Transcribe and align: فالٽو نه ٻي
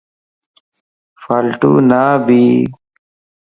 فالٽو 1.21 1.71
نه 1.89 2.01
ٻي 2.25 2.41